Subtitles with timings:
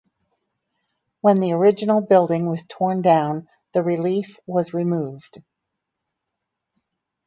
[1.19, 5.43] When the original building was torn down, the relief was removed.